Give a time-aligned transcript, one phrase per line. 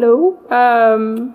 [0.00, 0.38] Hello.
[0.48, 1.34] Um,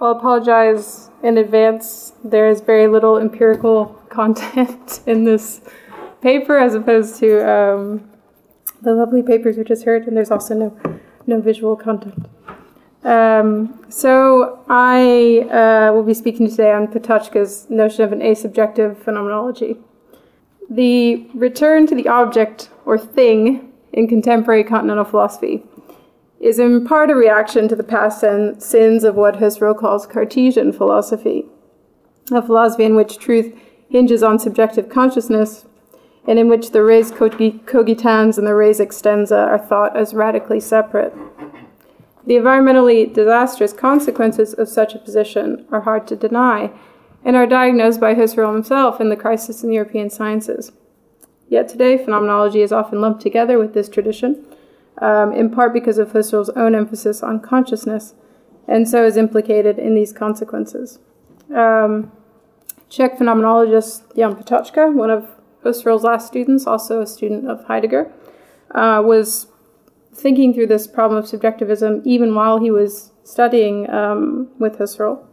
[0.00, 2.14] I'll apologize in advance.
[2.24, 5.60] There is very little empirical content in this
[6.22, 8.10] paper as opposed to um,
[8.80, 12.26] the lovely papers we just heard, and there's also no, no visual content.
[13.04, 19.76] Um, so I uh, will be speaking today on Patočka's notion of an asubjective phenomenology.
[20.70, 25.64] The return to the object or thing in contemporary continental philosophy
[26.46, 31.44] is in part a reaction to the past sins of what Husserl calls Cartesian philosophy,
[32.30, 33.52] a philosophy in which truth
[33.88, 35.66] hinges on subjective consciousness
[36.24, 41.12] and in which the res cogitans and the res extensa are thought as radically separate.
[42.24, 46.70] The environmentally disastrous consequences of such a position are hard to deny
[47.24, 50.70] and are diagnosed by Husserl himself in The Crisis in European Sciences.
[51.48, 54.44] Yet today, phenomenology is often lumped together with this tradition
[54.98, 58.14] um, in part because of Husserl's own emphasis on consciousness,
[58.66, 60.98] and so is implicated in these consequences.
[61.54, 62.12] Um,
[62.88, 65.28] Czech phenomenologist Jan Patočka, one of
[65.64, 68.12] Husserl's last students, also a student of Heidegger,
[68.70, 69.48] uh, was
[70.14, 75.24] thinking through this problem of subjectivism even while he was studying um, with Husserl.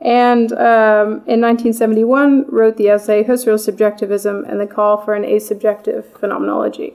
[0.00, 6.18] And um, in 1971, wrote the essay Husserl's Subjectivism and the Call for an Asubjective
[6.18, 6.94] Phenomenology,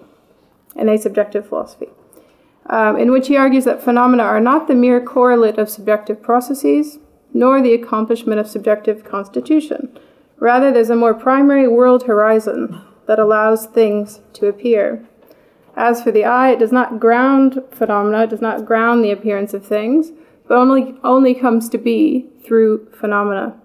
[0.75, 1.87] an asubjective philosophy
[2.71, 6.97] um, in which he argues that phenomena are not the mere correlate of subjective processes,
[7.33, 9.99] nor the accomplishment of subjective constitution.
[10.39, 15.05] Rather, there's a more primary world horizon that allows things to appear.
[15.75, 19.53] As for the I, it does not ground phenomena, it does not ground the appearance
[19.53, 20.11] of things,
[20.47, 23.57] but only, only comes to be through phenomena.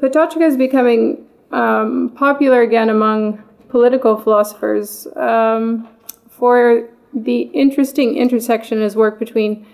[0.00, 5.88] Patočka is becoming um, popular again among political philosophers um,
[6.30, 9.66] for the interesting intersection is work between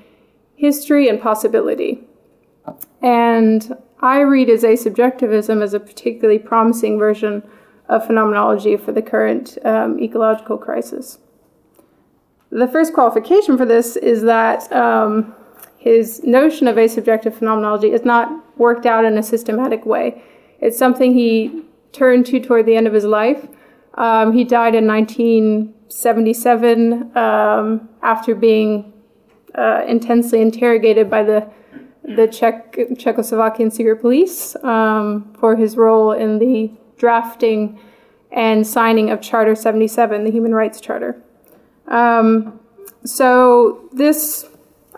[0.55, 2.05] history and possibility.
[3.03, 7.43] And I read as asubjectivism as a particularly promising version
[7.89, 11.19] of phenomenology for the current um, ecological crisis.
[12.51, 15.35] The first qualification for this is that um,
[15.79, 20.23] his notion of asubjective phenomenology is not worked out in a systematic way.
[20.61, 23.49] It's something he turned to toward the end of his life.
[23.95, 25.75] Um, he died in 19.
[25.93, 28.93] 77 um, after being
[29.55, 31.51] uh, intensely interrogated by the
[32.05, 37.79] the Czech Czechoslovakian secret police um, for his role in the drafting
[38.33, 41.23] and signing of Charter 77, the Human Rights Charter.
[41.87, 42.59] Um,
[43.05, 44.49] so this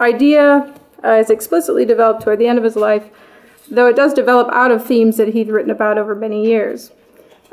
[0.01, 0.75] idea
[1.05, 3.11] uh, is explicitly developed toward the end of his life,
[3.71, 6.93] though it does develop out of themes that he'd written about over many years.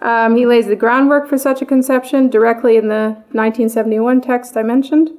[0.01, 4.63] Um, he lays the groundwork for such a conception directly in the 1971 text I
[4.63, 5.11] mentioned,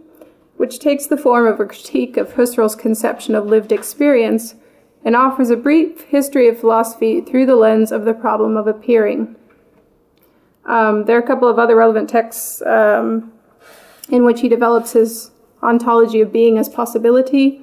[0.57, 4.57] which takes the form of a critique of Husserl's conception of lived experience
[5.05, 9.37] and offers a brief history of philosophy through the lens of the problem of appearing.
[10.65, 13.33] Um, there are a couple of other relevant texts um,
[14.09, 15.31] in which he develops his
[15.63, 17.63] ontology of being as possibility,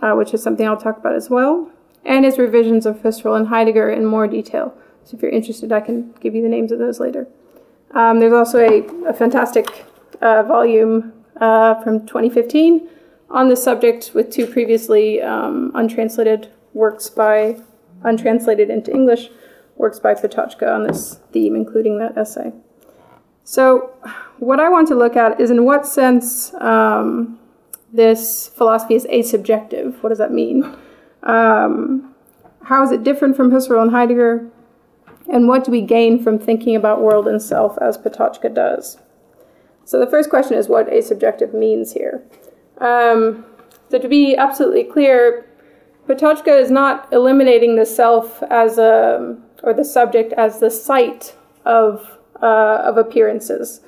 [0.00, 1.70] uh, which is something I'll talk about as well,
[2.04, 4.76] and his revisions of Husserl and Heidegger in more detail.
[5.04, 7.26] So if you're interested, I can give you the names of those later.
[7.92, 9.84] Um, there's also a, a fantastic
[10.20, 12.88] uh, volume uh, from 2015
[13.30, 17.58] on this subject with two previously um, untranslated works by,
[18.02, 19.30] untranslated into English,
[19.76, 22.52] works by Patočka on this theme, including that essay.
[23.44, 23.90] So,
[24.38, 27.38] what I want to look at is in what sense um,
[27.92, 30.02] this philosophy is asubjective.
[30.02, 30.64] What does that mean?
[31.22, 32.14] Um,
[32.64, 34.48] how is it different from Husserl and Heidegger?
[35.32, 38.98] And what do we gain from thinking about world and self as Patočka does?
[39.86, 42.22] So the first question is what asubjective means here.
[42.78, 43.46] Um,
[43.88, 45.46] so to be absolutely clear,
[46.06, 52.18] Patočka is not eliminating the self as a, or the subject as the site of,
[52.42, 53.80] uh, of appearances,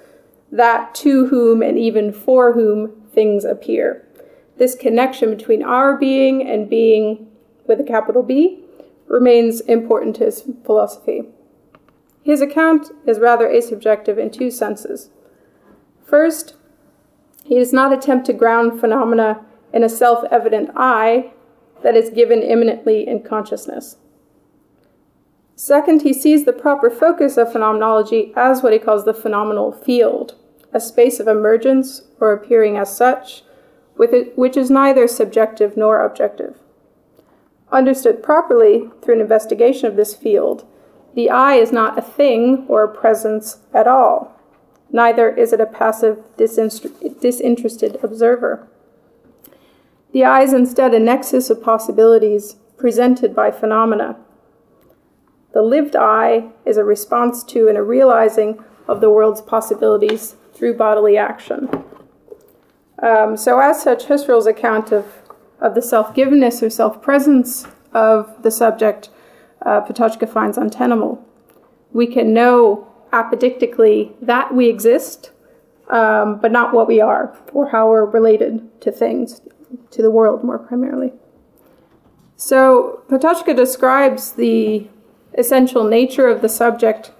[0.51, 4.09] that to whom and even for whom things appear.
[4.57, 7.29] This connection between our being and being
[7.67, 8.64] with a capital B
[9.07, 11.25] remains important to his philosophy.
[12.23, 15.11] His account is rather asubjective in two senses.
[16.07, 16.55] First,
[17.45, 21.33] he does not attempt to ground phenomena in a self evident I
[21.83, 23.99] that is given immanently in consciousness.
[25.55, 30.35] Second, he sees the proper focus of phenomenology as what he calls the phenomenal field,
[30.73, 33.43] a space of emergence or appearing as such,
[33.97, 36.59] which is neither subjective nor objective.
[37.71, 40.67] Understood properly through an investigation of this field,
[41.15, 44.41] the I is not a thing or a presence at all.
[44.91, 48.69] Neither is it a passive, disinterested observer.
[50.13, 54.17] The I is instead a nexus of possibilities presented by phenomena.
[55.53, 60.77] The lived I is a response to and a realizing of the world's possibilities through
[60.77, 61.69] bodily action.
[63.03, 65.07] Um, so, as such, Husserl's account of,
[65.65, 69.09] of the self givenness or self presence of the subject,
[69.63, 71.25] uh, Patočka finds untenable.
[71.93, 75.31] We can know apodictically that we exist,
[75.89, 79.41] um, but not what we are or how we're related to things,
[79.91, 81.13] to the world more primarily.
[82.37, 84.89] So, Patočka describes the
[85.39, 87.11] essential nature of the subject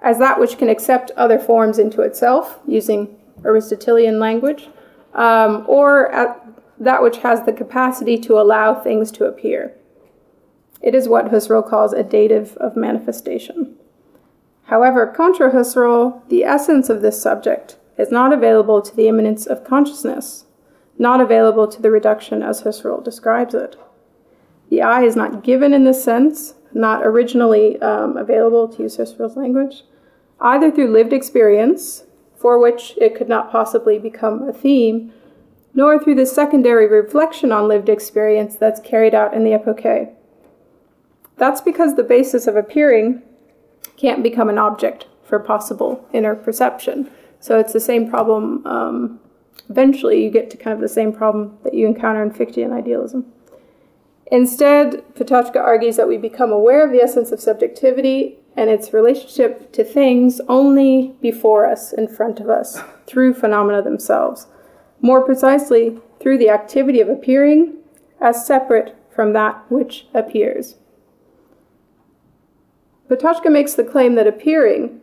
[0.00, 4.68] as that which can accept other forms into itself, using Aristotelian language,
[5.14, 6.12] um, or
[6.78, 9.74] that which has the capacity to allow things to appear.
[10.80, 13.76] It is what Husserl calls a dative of manifestation.
[14.64, 19.64] However, contra Husserl, the essence of this subject is not available to the immanence of
[19.64, 20.46] consciousness,
[20.98, 23.76] not available to the reduction as Husserl describes it.
[24.70, 29.36] The I is not given in this sense, not originally um, available, to use Husserl's
[29.36, 29.84] language,
[30.40, 32.04] either through lived experience,
[32.34, 35.12] for which it could not possibly become a theme,
[35.74, 40.12] nor through the secondary reflection on lived experience that's carried out in the epoche.
[41.36, 43.22] That's because the basis of appearing
[43.96, 47.10] can't become an object for possible inner perception.
[47.40, 48.66] So it's the same problem.
[48.66, 49.20] Um,
[49.68, 53.32] eventually, you get to kind of the same problem that you encounter in Fichtean idealism.
[54.30, 59.72] Instead, Patočka argues that we become aware of the essence of subjectivity and its relationship
[59.72, 64.46] to things only before us, in front of us, through phenomena themselves.
[65.02, 67.78] More precisely, through the activity of appearing
[68.20, 70.76] as separate from that which appears.
[73.10, 75.00] Patočka makes the claim that appearing,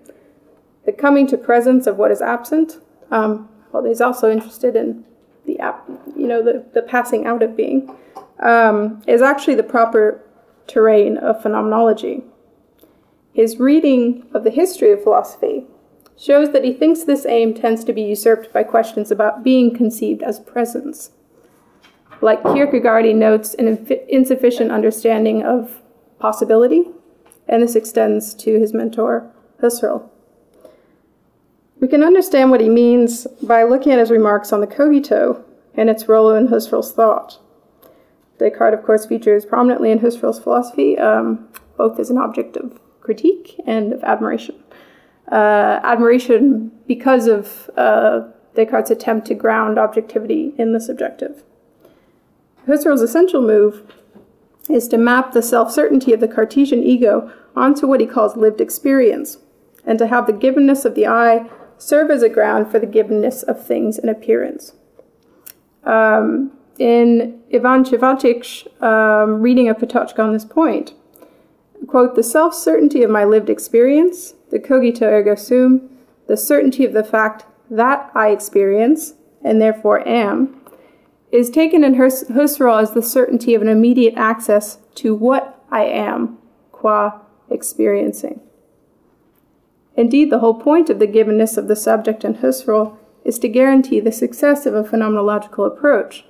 [0.85, 2.79] the coming to presence of what is absent,
[3.11, 5.03] um, well, he's also interested in
[5.45, 5.59] the,
[6.15, 7.95] you know, the, the passing out of being,
[8.39, 10.23] um, is actually the proper
[10.65, 12.23] terrain of phenomenology.
[13.33, 15.65] His reading of the history of philosophy
[16.19, 20.21] shows that he thinks this aim tends to be usurped by questions about being conceived
[20.21, 21.11] as presence.
[22.21, 25.81] Like Kierkegaard, he notes an insufficient understanding of
[26.19, 26.83] possibility,
[27.47, 29.31] and this extends to his mentor,
[29.61, 30.09] Husserl.
[31.79, 35.45] We can understand what he means by looking at his remarks on the cogito
[35.75, 37.39] and its role in Husserl's thought.
[38.37, 43.55] Descartes, of course, features prominently in Husserl's philosophy, um, both as an object of critique
[43.65, 44.61] and of admiration.
[45.31, 48.21] Uh, admiration because of uh,
[48.55, 51.43] Descartes' attempt to ground objectivity in the subjective.
[52.65, 53.83] Husserl's essential move
[54.69, 58.59] is to map the self certainty of the Cartesian ego onto what he calls lived
[58.59, 59.37] experience,
[59.85, 63.43] and to have the givenness of the I serve as a ground for the givenness
[63.43, 64.73] of things in appearance.
[65.83, 70.93] Um, in Ivan Chvatík's um, reading of Patočka on this point,
[71.87, 75.89] quote, the self certainty of my lived experience, the cogito ergo sum,
[76.27, 80.59] the certainty of the fact that I experience, and therefore am,
[81.31, 86.37] is taken in Husserl as the certainty of an immediate access to what I am,
[86.71, 88.41] qua experiencing.
[89.95, 93.99] Indeed, the whole point of the givenness of the subject in Husserl is to guarantee
[93.99, 96.25] the success of a phenomenological approach.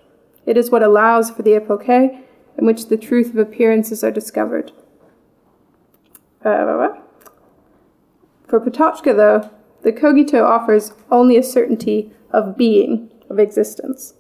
[0.46, 2.20] It is what allows for the epoche
[2.58, 4.72] in which the truth of appearances are discovered.
[6.44, 6.90] Uh,
[8.48, 9.50] for Patočka, though,
[9.84, 14.14] the cogito offers only a certainty of being, of existence,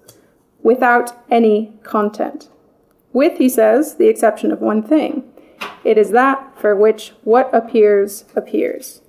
[0.62, 2.50] without any content.
[3.12, 5.24] With, he says, the exception of one thing
[5.84, 9.02] it is that for which what appears appears.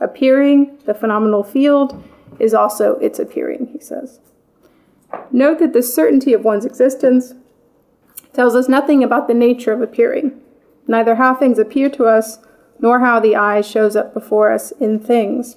[0.00, 2.02] Appearing, the phenomenal field,
[2.38, 4.20] is also its appearing, he says.
[5.30, 7.34] Note that the certainty of one's existence
[8.32, 10.40] tells us nothing about the nature of appearing,
[10.86, 12.38] neither how things appear to us
[12.80, 15.56] nor how the I shows up before us in things.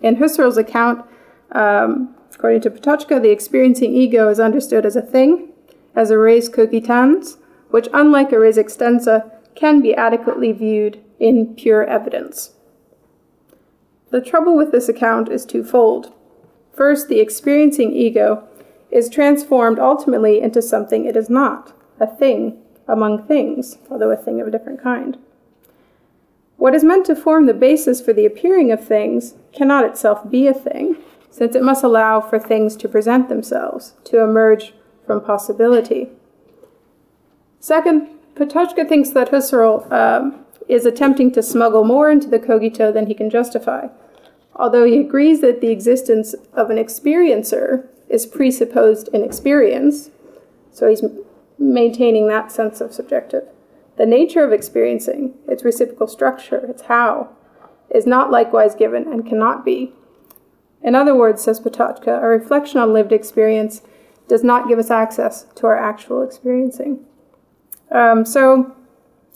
[0.00, 1.04] In Husserl's account,
[1.52, 5.52] um, according to Patočka, the experiencing ego is understood as a thing,
[5.94, 7.36] as a res cogitans,
[7.70, 12.52] which, unlike a res extensa, can be adequately viewed in pure evidence.
[14.10, 16.12] The trouble with this account is twofold.
[16.74, 18.46] First, the experiencing ego
[18.90, 24.40] is transformed ultimately into something it is not, a thing among things, although a thing
[24.40, 25.16] of a different kind.
[26.62, 30.46] What is meant to form the basis for the appearing of things cannot itself be
[30.46, 30.96] a thing,
[31.28, 34.72] since it must allow for things to present themselves, to emerge
[35.04, 36.10] from possibility.
[37.58, 43.08] Second, Patočka thinks that Husserl um, is attempting to smuggle more into the cogito than
[43.08, 43.88] he can justify,
[44.54, 50.10] although he agrees that the existence of an experiencer is presupposed in experience.
[50.70, 51.02] So he's
[51.58, 53.48] maintaining that sense of subjective.
[54.02, 57.28] The nature of experiencing, its reciprocal structure, its how,
[57.88, 59.92] is not likewise given and cannot be.
[60.82, 63.82] In other words, says Patočka, a reflection on lived experience
[64.26, 67.06] does not give us access to our actual experiencing.
[67.92, 68.74] Um, so,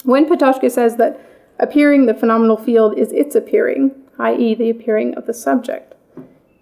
[0.03, 1.21] when Patočka says that
[1.61, 5.95] appearing the phenomenal field is its appearing, i.e., the appearing of the subject,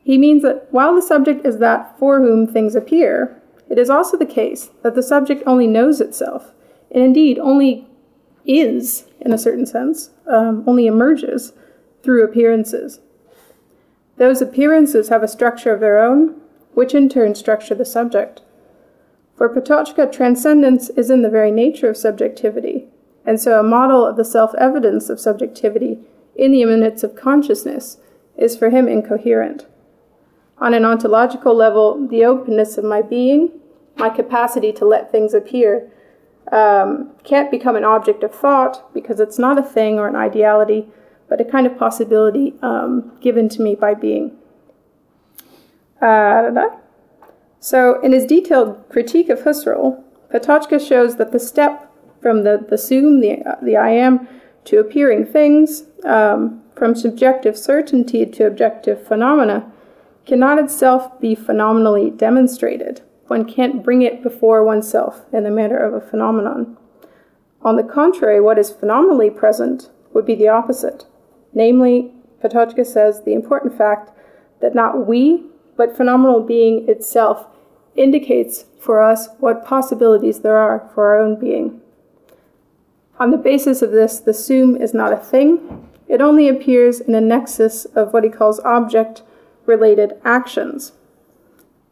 [0.02, 4.18] he means that while the subject is that for whom things appear, it is also
[4.18, 6.52] the case that the subject only knows itself,
[6.90, 7.88] and indeed only
[8.44, 11.52] is, in a certain sense, um, only emerges
[12.02, 13.00] through appearances.
[14.16, 16.40] Those appearances have a structure of their own,
[16.74, 18.42] which in turn structure the subject.
[19.36, 22.86] For Patočka, transcendence is in the very nature of subjectivity,
[23.26, 25.98] and so a model of the self evidence of subjectivity
[26.36, 27.98] in the immanence of consciousness
[28.36, 29.66] is for him incoherent.
[30.58, 33.50] On an ontological level, the openness of my being,
[33.96, 35.90] my capacity to let things appear,
[36.52, 40.86] um, can't become an object of thought because it's not a thing or an ideality,
[41.28, 44.36] but a kind of possibility um, given to me by being.
[46.00, 46.68] Uh,
[47.60, 52.76] so, in his detailed critique of Husserl, Patočka shows that the step from the, the
[52.76, 54.28] sum, the, the I am,
[54.64, 59.70] to appearing things, um, from subjective certainty to objective phenomena,
[60.26, 63.02] cannot itself be phenomenally demonstrated.
[63.26, 66.76] One can't bring it before oneself in the manner of a phenomenon.
[67.62, 71.06] On the contrary, what is phenomenally present would be the opposite.
[71.54, 72.12] Namely,
[72.42, 74.10] Patočka says the important fact
[74.60, 75.44] that not we,
[75.76, 77.46] but phenomenal being itself
[77.96, 81.80] indicates for us what possibilities there are for our own being.
[83.18, 87.14] On the basis of this, the sum is not a thing, it only appears in
[87.14, 89.22] a nexus of what he calls object
[89.66, 90.92] related actions.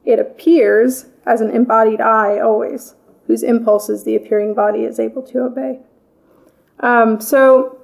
[0.04, 2.94] It appears as an embodied I always,
[3.26, 5.80] whose impulses the appearing body is able to obey.
[6.80, 7.78] Um, so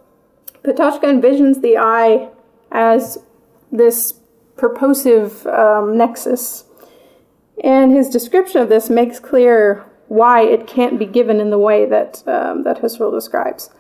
[0.63, 2.29] Patočka envisions the I
[2.71, 3.19] as
[3.71, 4.15] this
[4.57, 6.65] purposive um, nexus,
[7.63, 11.85] and his description of this makes clear why it can't be given in the way
[11.87, 13.71] that um, that Husserl describes.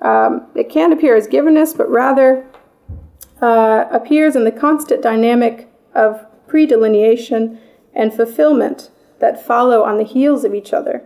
[0.00, 2.46] Um, it can't appear as givenness, but rather
[3.42, 7.58] uh, appears in the constant dynamic of predelineation
[7.94, 11.02] and fulfillment that follow on the heels of each other.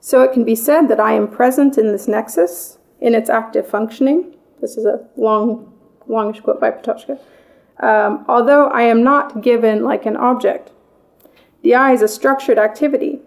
[0.00, 3.66] So it can be said that I am present in this nexus, in its active
[3.66, 4.34] functioning.
[4.60, 5.72] This is a long,
[6.06, 7.18] longish quote by Patočka.
[7.80, 10.70] Um, although I am not given like an object.
[11.62, 13.20] The I is a structured activity,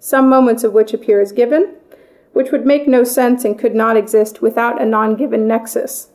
[0.00, 1.76] some moments of which appear as given,
[2.32, 6.08] which would make no sense and could not exist without a non given nexus.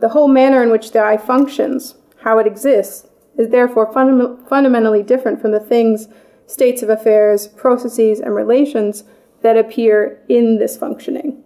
[0.00, 5.02] The whole manner in which the I functions, how it exists, is therefore funda- fundamentally
[5.02, 6.08] different from the things,
[6.46, 9.04] states of affairs, processes, and relations
[9.42, 11.42] that appear in this functioning.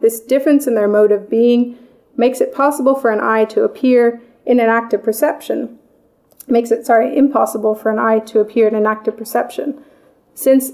[0.00, 1.78] This difference in their mode of being
[2.16, 5.78] makes it possible for an I to appear in an act of perception,
[6.46, 9.82] makes it, sorry, impossible for an I to appear in an act of perception.
[10.34, 10.72] Since,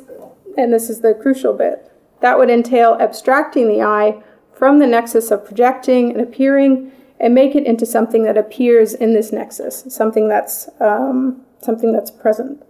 [0.57, 5.31] and this is the crucial bit, that would entail abstracting the I from the nexus
[5.31, 10.29] of projecting and appearing and make it into something that appears in this nexus, something
[10.29, 12.63] that's um, something that's present.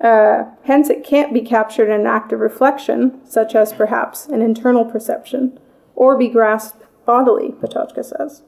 [0.00, 4.40] Uh, hence, it can't be captured in an act of reflection, such as perhaps an
[4.40, 5.58] internal perception,
[5.94, 8.42] or be grasped bodily, Patočka says.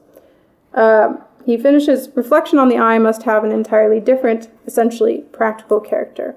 [0.73, 6.35] Uh, he finishes reflection on the I must have an entirely different, essentially practical character.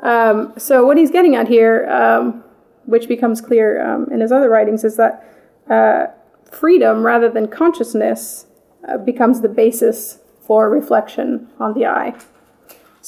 [0.00, 2.44] Um, so, what he's getting at here, um,
[2.86, 5.24] which becomes clear um, in his other writings, is that
[5.68, 6.06] uh,
[6.50, 8.46] freedom rather than consciousness
[8.88, 12.14] uh, becomes the basis for reflection on the I.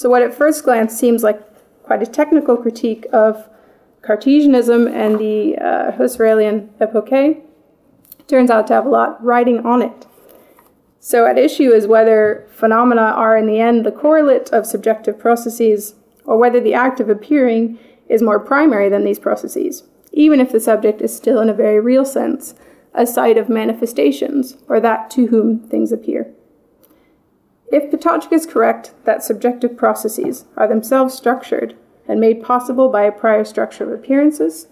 [0.00, 1.42] So, what at first glance seems like
[1.82, 3.46] quite a technical critique of
[4.00, 7.42] Cartesianism and the uh, Husserlian epoche
[8.26, 10.06] turns out to have a lot writing on it.
[11.00, 15.96] So, at issue is whether phenomena are in the end the correlate of subjective processes,
[16.24, 17.78] or whether the act of appearing
[18.08, 21.78] is more primary than these processes, even if the subject is still, in a very
[21.78, 22.54] real sense,
[22.94, 26.32] a site of manifestations, or that to whom things appear.
[27.70, 31.76] If Patočka is correct that subjective processes are themselves structured
[32.08, 34.66] and made possible by a prior structure of appearances,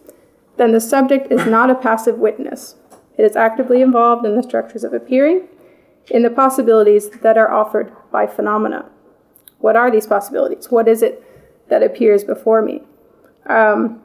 [0.57, 2.75] then the subject is not a passive witness.
[3.17, 5.47] It is actively involved in the structures of appearing,
[6.11, 8.87] in the possibilities that are offered by phenomena.
[9.59, 10.71] What are these possibilities?
[10.71, 11.23] What is it
[11.69, 12.83] that appears before me?
[13.47, 14.03] Um,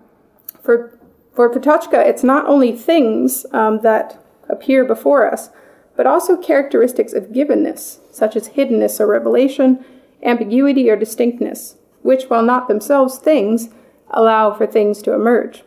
[0.62, 1.00] for
[1.33, 5.50] for Patočka, it's not only things um, that appear before us,
[5.95, 9.83] but also characteristics of givenness, such as hiddenness or revelation,
[10.23, 13.69] ambiguity or distinctness, which, while not themselves things,
[14.09, 15.63] allow for things to emerge.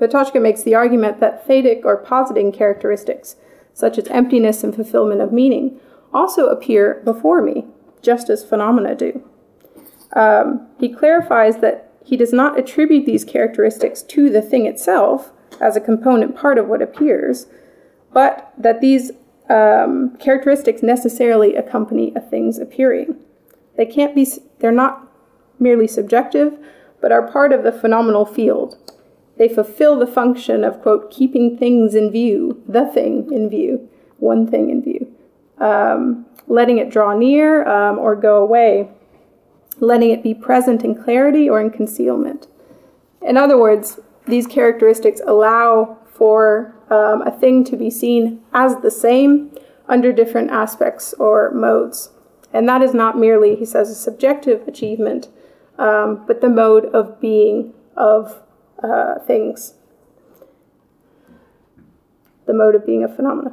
[0.00, 3.36] Patočka makes the argument that thetic or positing characteristics,
[3.74, 5.80] such as emptiness and fulfillment of meaning,
[6.12, 7.66] also appear before me,
[8.00, 9.22] just as phenomena do.
[10.14, 15.76] Um, he clarifies that he does not attribute these characteristics to the thing itself as
[15.76, 17.46] a component part of what appears,
[18.12, 19.12] but that these
[19.48, 23.16] um, characteristics necessarily accompany a thing's appearing.
[23.76, 24.26] They can't be,
[24.58, 25.08] they're not
[25.58, 26.58] merely subjective,
[27.00, 28.76] but are part of the phenomenal field.
[29.36, 33.88] They fulfill the function of, quote, keeping things in view, the thing in view,
[34.18, 35.14] one thing in view,
[35.58, 38.88] um, letting it draw near um, or go away,
[39.78, 42.48] letting it be present in clarity or in concealment.
[43.22, 48.90] In other words, these characteristics allow for um, a thing to be seen as the
[48.90, 49.52] same
[49.88, 52.10] under different aspects or modes.
[52.52, 55.28] And that is not merely, he says, a subjective achievement,
[55.78, 58.40] um, but the mode of being of
[58.82, 59.74] uh, things,
[62.46, 63.52] the mode of being of phenomena.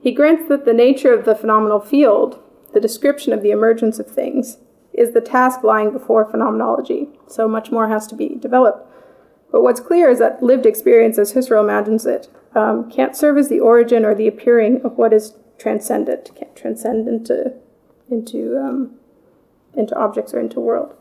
[0.00, 2.40] He grants that the nature of the phenomenal field,
[2.72, 4.58] the description of the emergence of things,
[4.92, 8.88] is the task lying before phenomenology, so much more has to be developed.
[9.54, 13.48] But what's clear is that lived experience, as Husserl imagines it, um, can't serve as
[13.48, 17.52] the origin or the appearing of what is transcendent, can't transcend into,
[18.10, 18.96] into, um,
[19.74, 20.96] into objects or into world.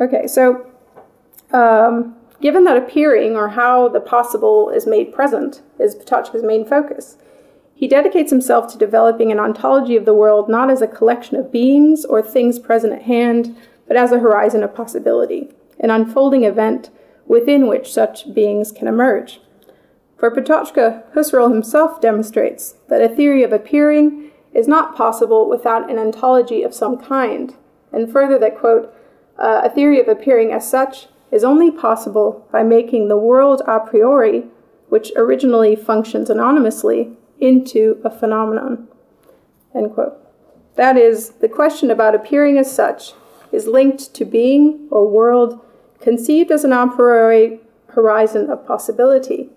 [0.00, 0.68] Okay, so
[1.52, 7.18] um, given that appearing or how the possible is made present is Patočka's main focus,
[7.72, 11.52] he dedicates himself to developing an ontology of the world not as a collection of
[11.52, 16.90] beings or things present at hand, but as a horizon of possibility, an unfolding event
[17.30, 19.40] within which such beings can emerge.
[20.18, 25.96] For Patočka, Husserl himself demonstrates that a theory of appearing is not possible without an
[25.96, 27.54] ontology of some kind,
[27.92, 28.92] and further that, quote,
[29.38, 33.78] uh, a theory of appearing as such is only possible by making the world a
[33.78, 34.48] priori,
[34.88, 38.88] which originally functions anonymously, into a phenomenon.
[39.72, 40.18] End quote.
[40.74, 43.12] That is, the question about appearing as such
[43.52, 45.60] is linked to being or world
[46.00, 49.50] conceived as an priori horizon of possibility.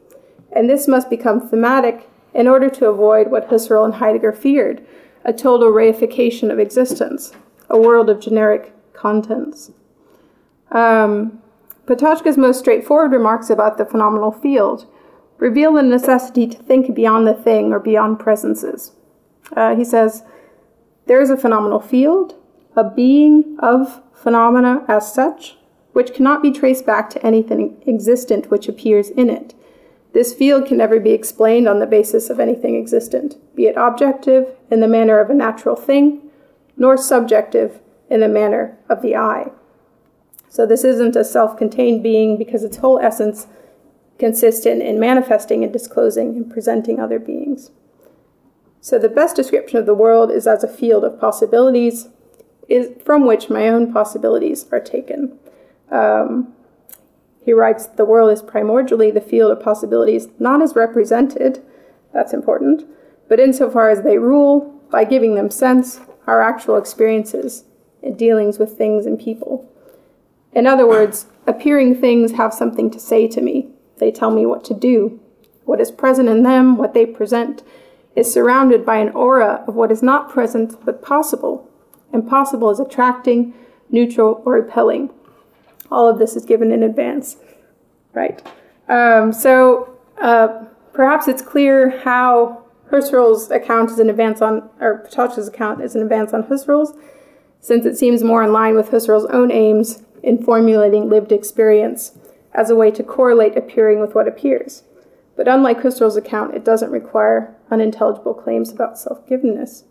[0.52, 4.86] And this must become thematic in order to avoid what Husserl and Heidegger feared
[5.26, 7.32] a total reification of existence,
[7.70, 9.72] a world of generic contents.
[10.72, 11.42] Um,
[11.88, 14.86] most straightforward remarks about the phenomenal field
[15.38, 18.94] reveal the necessity to think beyond the thing or beyond presences.
[19.56, 20.24] Uh, he says,
[21.06, 22.36] There is a phenomenal field,
[22.76, 25.58] a being of phenomena as such,
[25.94, 29.56] which cannot be traced back to anything existent which appears in it.
[30.14, 34.56] This field can never be explained on the basis of anything existent, be it objective
[34.70, 36.30] in the manner of a natural thing,
[36.78, 37.80] nor subjective
[38.10, 39.52] in the manner of the I.
[40.50, 43.48] So this isn't a self contained being because its whole essence
[44.20, 47.72] consists in, in manifesting and disclosing and presenting other beings.
[48.80, 52.10] So the best description of the world is as a field of possibilities,
[52.70, 55.40] is from which my own possibilities are taken.
[55.92, 56.54] Um,
[57.44, 61.64] he writes, The world is primordially the field of possibilities, not as represented,
[62.14, 62.86] that's important,
[63.28, 67.66] but insofar as they rule, by giving them sense, our actual experiences
[68.02, 69.70] and dealings with things and people.
[70.54, 73.70] In other words, appearing things have something to say to me.
[73.98, 75.20] They tell me what to do.
[75.66, 77.64] What is present in them, what they present,
[78.16, 81.70] is surrounded by an aura of what is not present but possible.
[82.12, 83.54] And possible is attracting,
[83.90, 85.10] neutral, or repelling.
[85.94, 87.38] All of this is given in advance,
[88.14, 88.42] right?
[88.90, 95.48] Um, so uh, perhaps it's clear how Husserl's account is an advance on, or Patočka's
[95.48, 96.94] account is an advance on Husserl's,
[97.60, 102.18] since it seems more in line with Husserl's own aims in formulating lived experience
[102.54, 104.84] as a way to correlate appearing with what appears.
[105.36, 109.84] But unlike Husserl's account, it doesn't require unintelligible claims about self givenness.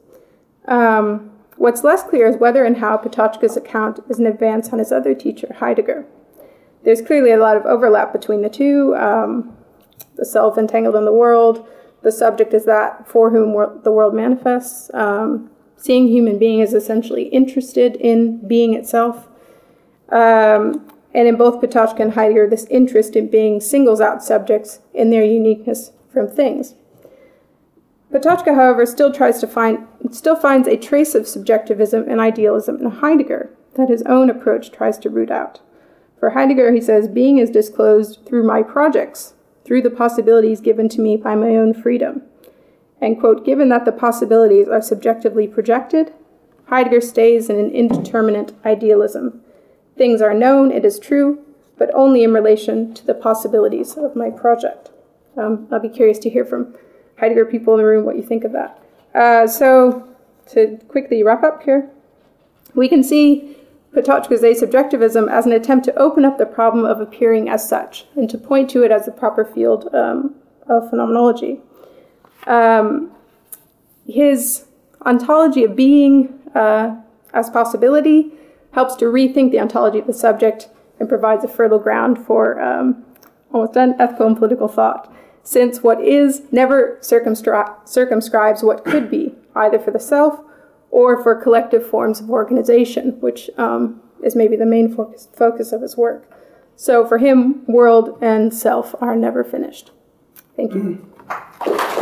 [0.66, 4.90] Um, What's less clear is whether and how Patočka's account is an advance on his
[4.90, 6.06] other teacher, Heidegger.
[6.84, 8.94] There's clearly a lot of overlap between the two.
[8.96, 9.56] Um,
[10.16, 11.66] the self entangled in the world,
[12.02, 14.90] the subject is that for whom wor- the world manifests.
[14.92, 19.28] Um, seeing human being is essentially interested in being itself.
[20.08, 25.10] Um, and in both Patočka and Heidegger, this interest in being singles out subjects in
[25.10, 26.74] their uniqueness from things.
[28.12, 32.90] Patočka, however, still tries to find, still finds a trace of subjectivism and idealism in
[32.90, 35.60] Heidegger that his own approach tries to root out.
[36.20, 39.32] For Heidegger, he says, being is disclosed through my projects,
[39.64, 42.22] through the possibilities given to me by my own freedom.
[43.00, 46.12] And, quote, given that the possibilities are subjectively projected,
[46.66, 49.40] Heidegger stays in an indeterminate idealism.
[49.96, 51.42] Things are known, it is true,
[51.78, 54.90] but only in relation to the possibilities of my project.
[55.36, 56.74] Um, I'll be curious to hear from
[57.22, 58.82] Heidegger people in the room what you think of that.
[59.14, 60.08] Uh, so,
[60.48, 61.88] to quickly wrap up here,
[62.74, 63.56] we can see
[63.94, 68.28] Patočka's asubjectivism as an attempt to open up the problem of appearing as such and
[68.28, 70.34] to point to it as the proper field um,
[70.68, 71.60] of phenomenology.
[72.48, 73.12] Um,
[74.04, 74.64] his
[75.02, 76.96] ontology of being uh,
[77.32, 78.32] as possibility
[78.72, 83.04] helps to rethink the ontology of the subject and provides a fertile ground for um,
[83.52, 89.78] almost ethical and political thought, since what is never circumscri- circumscribes what could be, either
[89.78, 90.40] for the self
[90.90, 95.82] or for collective forms of organization, which um, is maybe the main focus, focus of
[95.82, 96.30] his work.
[96.76, 99.90] So for him, world and self are never finished.
[100.56, 102.01] Thank you.